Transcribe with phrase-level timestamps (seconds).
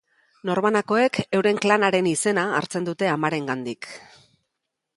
[0.49, 3.91] Norbanakoek euren klanaren izena hartzen dute amarengandik.